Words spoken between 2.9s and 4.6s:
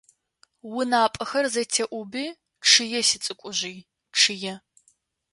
сицӀыкӀужъый, чъые.